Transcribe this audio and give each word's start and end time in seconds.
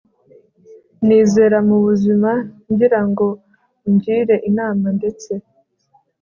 nizera 1.05 1.57
mubuzima 1.67 2.31
ngira 2.71 2.99
ngo 3.09 3.27
ungire 3.87 4.35
inama 4.49 4.87
ndetse 4.97 5.31